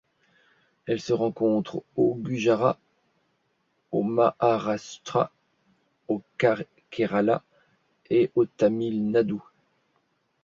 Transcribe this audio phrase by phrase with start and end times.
[0.87, 2.79] Elle se rencontre au Gujarat,
[3.91, 5.31] au Maharashtra,
[6.07, 6.23] au
[6.89, 7.43] Kerala
[8.09, 9.37] et au Tamil Nadu.